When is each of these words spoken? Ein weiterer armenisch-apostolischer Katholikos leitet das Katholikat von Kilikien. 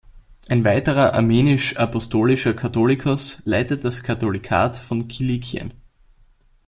Ein 0.47 0.63
weiterer 0.63 1.13
armenisch-apostolischer 1.13 2.55
Katholikos 2.55 3.39
leitet 3.45 3.85
das 3.85 4.01
Katholikat 4.01 4.75
von 4.77 5.07
Kilikien. 5.07 5.75